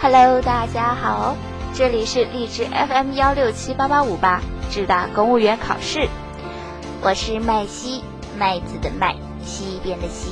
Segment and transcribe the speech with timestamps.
[0.00, 1.34] Hello，大家好，
[1.74, 4.40] 这里是荔枝 FM 幺六七八八五八
[4.70, 6.08] 智大公务员考试，
[7.02, 8.04] 我是麦西，
[8.38, 10.30] 麦子的麦，西边的西。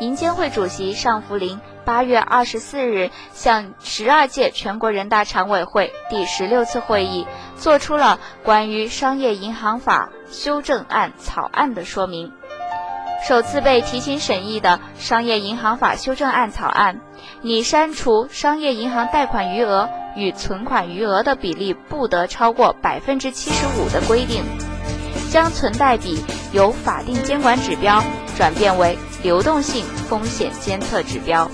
[0.00, 7.26] 银监会主席尚福林八月二十四日向十二届全国人大常委会第十六次会议
[7.56, 12.34] 作出了关于商业银行法修正案草案的说明。
[13.26, 17.00] 首次被提请审议的商业银行法修正案草案，
[17.42, 24.42] 拟删除商业银行贷款余额与存款余额的比例不得超过百分之七十五的规定，
[25.30, 28.02] 将存贷比由法定监管指标
[28.36, 28.98] 转变为。
[29.22, 31.46] 流动性风险监测指标，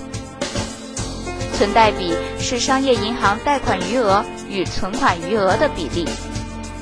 [1.53, 6.07] 存贷比是商业银行贷款余额与存款余额的比例。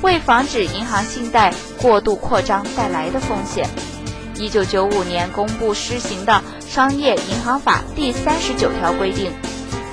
[0.02, 3.68] 为防止银行信贷过度扩张带来的风险，
[4.38, 9.32] 一九九五年公布施行的《商业银行法》第三十九条规定，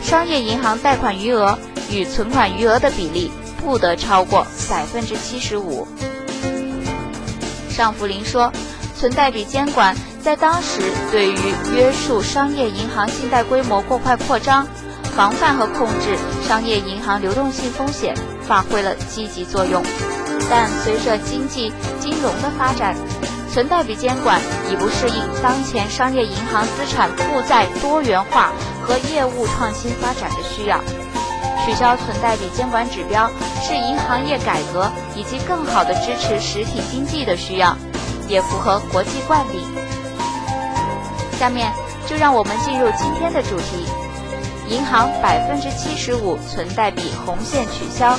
[0.01, 1.57] 商业银行贷款余额
[1.91, 5.87] 与存款余额的比例不得超过百分之七十五。
[7.69, 8.51] 尚福林说，
[8.97, 9.95] 存贷比监管。
[10.21, 10.81] 在当时，
[11.11, 14.65] 对于约束商业银行信贷规模过快扩张、
[15.17, 19.83] 防范和控制商业银行流动性风险，发挥了积极作用。
[20.49, 22.95] 但随着经济金融的发展，
[23.53, 28.51] 存贷比监管已不适应当前商业银行资产负债多元化
[28.81, 30.79] 和业务创新发展的需要。
[31.63, 33.29] 取消存贷比监管指标，
[33.61, 37.77] 是银行业改革以及更好的支持实体经济的需要，
[38.27, 39.63] 也符合国际惯例。
[41.39, 41.71] 下面
[42.07, 43.85] 就让我们进入今天的主题：
[44.67, 48.17] 银行百分之七十五存贷比红线取消，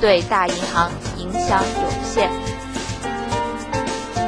[0.00, 2.30] 对大银行影响有限。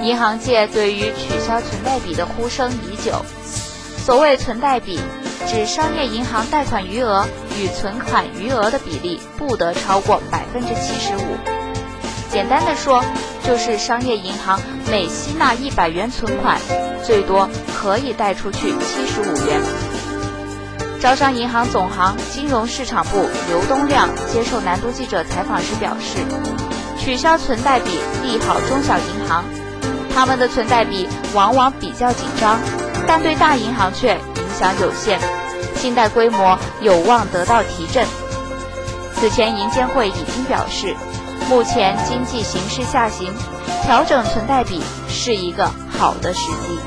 [0.02, 3.24] 银行界对于取消存贷比的呼声已久。
[4.04, 4.98] 所谓存贷比，
[5.46, 7.26] 指商业银行贷款余额
[7.58, 11.36] 与存款余额的比例不得超过百分之七十五。
[12.30, 13.04] 简单的说，
[13.44, 16.58] 就是商业银行每吸纳一百元存款，
[17.04, 17.48] 最多。
[17.82, 19.58] 可以贷出去七十五元。
[21.00, 26.18] 招商银行总行金融市场部刘东亮接受南都记者采访时表示，
[26.98, 29.46] 取消存贷比利好中小银行，
[30.14, 32.58] 他们的存贷比往往比较紧张，
[33.06, 35.18] 但对大银行却影响有限，
[35.76, 38.06] 信贷规模有望得到提振。
[39.14, 40.94] 此前银监会已经表示，
[41.48, 43.32] 目前经济形势下行，
[43.84, 46.78] 调整存贷比是一个好的时机。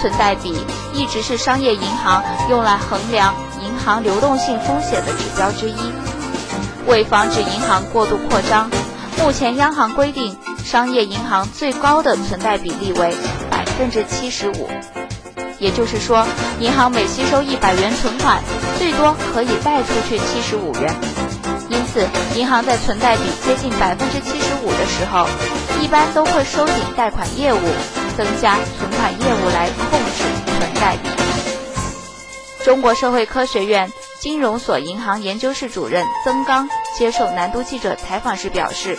[0.00, 0.54] 存贷比
[0.92, 5.76] 一直是商业银行用来衡量银行流动性风险的指标之一。
[6.86, 8.70] 为防止银行过度扩张，
[9.18, 10.36] 目前央行规定
[10.66, 13.14] 商业银行最高的存贷比例为
[13.48, 14.68] 百分之七十五。
[15.60, 16.26] 也就是说，
[16.58, 18.42] 银行每吸收一百元存款，
[18.76, 20.92] 最多可以贷出去七十五元。
[21.70, 22.04] 因此，
[22.34, 25.28] 银行在存贷比接近百分之七十五的时候，
[25.80, 27.58] 一般都会收紧贷款业务。
[28.16, 31.08] 增加存款业务来控制存贷比。
[32.64, 36.66] 中国社会科学院金融所银行研究室主任曾刚
[36.96, 38.98] 接受南都记者采访时表示，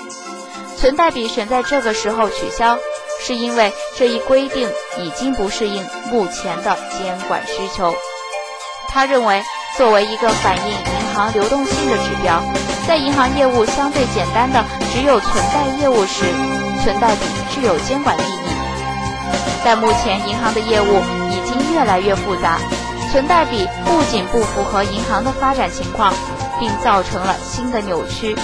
[0.77, 2.77] 存贷比选在这个时候取消，
[3.19, 7.95] 是因为这一规定已经不适应目前的监管需求。
[8.87, 9.43] 他认为，
[9.75, 12.41] 作为一个反映银行流动性的指标，
[12.87, 16.25] 在银行业务相对简单的只有存贷业务时，
[16.83, 18.47] 存贷比具有监管意义。
[19.65, 21.01] 但目前银行的业务
[21.31, 22.59] 已经越来越复杂，
[23.11, 26.13] 存贷比不仅不符合银行的发展情况，
[26.59, 28.35] 并造成了新的扭曲。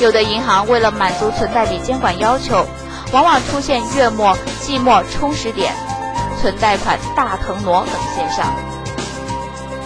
[0.00, 2.66] 有的银行为了满足存贷比监管要求，
[3.12, 5.72] 往往出现月末、季末充实点、
[6.40, 8.52] 存贷款大腾挪等现象。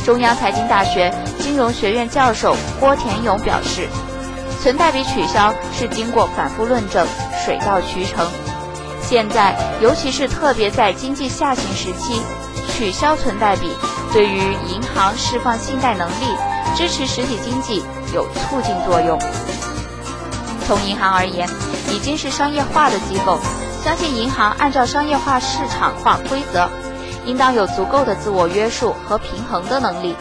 [0.05, 3.89] 中央财经大学金融学院教授郭田勇表示，
[4.63, 7.07] 存贷比取消是经过反复论证，
[7.45, 8.27] 水到渠成。
[9.03, 12.23] 现在，尤其是特别在经济下行时期，
[12.73, 13.71] 取消存贷比，
[14.13, 16.37] 对于银行释放信贷能力、
[16.75, 17.85] 支持实体经济
[18.15, 19.19] 有促进作用。
[20.67, 21.49] 从银行而言，
[21.93, 23.39] 已经是商业化的机构，
[23.85, 26.69] 相信银行按照商业化市场化规则，
[27.25, 30.17] 应当有足够的自我约束和平衡的能力，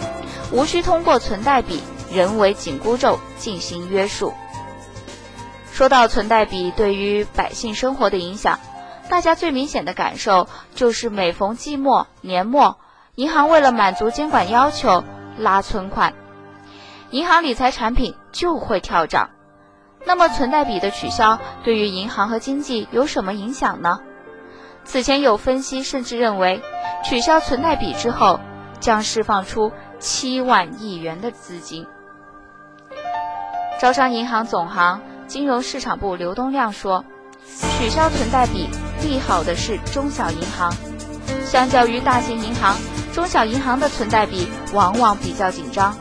[0.52, 1.82] 无需通过存贷比
[2.12, 4.36] 人为紧箍咒进行约束。
[5.74, 8.60] 说到存贷比对于百姓生活的影响。
[9.10, 12.78] 大家最明显的感受就是每逢季末、年末，
[13.16, 15.04] 银行为了满足监管要求
[15.38, 16.14] 拉存款，
[17.10, 19.30] 银行理财产品就会跳涨。
[20.06, 24.00] 那么存贷比的取消对于银行和经济有什么影响呢？
[24.84, 26.62] 此前有分析甚至认为，
[27.04, 28.40] 取消存贷比之后，
[28.80, 31.88] 将释放出七万亿元的资金。
[33.80, 37.04] 招商银行总行金融市场部刘东亮说
[37.80, 38.70] ：“取消存贷比
[39.02, 40.72] 利好的是中小银行，
[41.44, 42.78] 相较于大型银行，
[43.12, 45.98] 中小银行的存贷比往往比较紧张。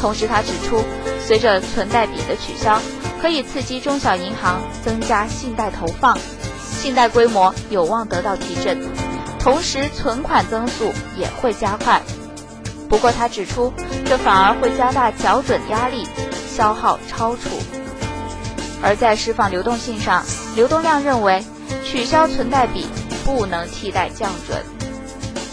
[0.00, 0.82] 同时，他指出，
[1.18, 2.78] 随着存贷比的取消，
[3.24, 6.18] 可以刺激中小银行增加信贷投放，
[6.60, 8.86] 信贷规模有望得到提振，
[9.38, 12.02] 同时存款增速也会加快。
[12.86, 13.72] 不过，他指出，
[14.04, 16.06] 这反而会加大缴准压力。”
[16.54, 17.48] 消耗超储，
[18.82, 20.22] 而在释放流动性上，
[20.54, 21.42] 刘东亮认为
[21.82, 22.86] 取消存贷比
[23.24, 24.62] 不能替代降准。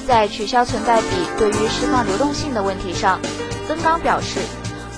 [0.06, 1.08] 在取消存贷比
[1.40, 3.22] 对于释放流动性的问题上，
[3.66, 4.42] 曾刚表示，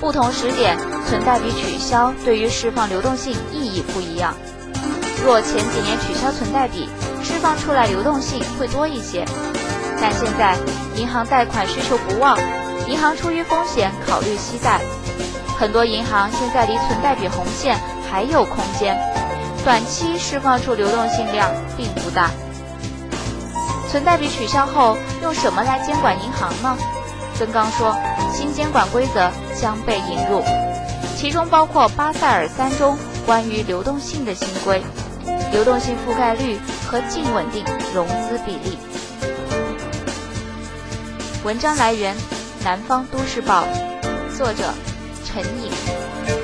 [0.04, 0.78] 不同时点
[1.08, 4.34] 存贷比取消对于释放流动性意义不一样。
[5.24, 6.90] 若前几年取消存贷比，
[7.24, 9.24] 释放出来流动性会多一些，
[10.02, 10.58] 但现在
[10.98, 12.38] 银行贷款需求不旺，
[12.86, 14.82] 银行出于风险考虑惜贷。
[15.58, 17.80] 很多银行现在离存贷比红线
[18.12, 19.00] 还有空间，
[19.64, 22.30] 短期释放出流动性量并不大。
[23.90, 26.78] 存贷比取消后，用什么来监管银行呢？
[27.36, 27.96] 曾刚说，
[28.34, 29.32] 新监管规则
[29.64, 30.44] 将被引入，
[31.16, 34.84] 其中包括巴塞尔三中关于流动性的新规，
[35.54, 37.64] 流动性覆盖率和净稳定
[37.96, 38.78] 融资比例。
[41.46, 42.14] 文章来源：
[42.62, 43.64] 南方都市报，
[44.38, 44.74] 作者。
[45.24, 46.43] 陈颖。